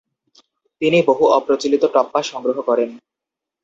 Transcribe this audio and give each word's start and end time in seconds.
তিনি 0.81 0.99
বহু 1.07 1.23
অপ্রচলিত 1.37 1.83
টপ্পা 1.85 2.19
সংগ্রহ 2.23 2.57
করেন। 2.61 2.89